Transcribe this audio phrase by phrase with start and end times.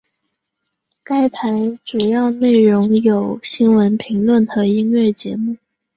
[1.03, 5.57] 该台主要内容有新闻评论和音乐节目。